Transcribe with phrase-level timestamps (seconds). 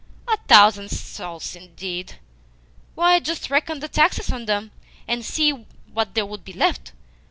[0.27, 2.15] A thousand souls, indeed!
[2.95, 4.71] Why, just reckon the taxes on them,
[5.07, 5.51] and see
[5.93, 6.93] what there would be left!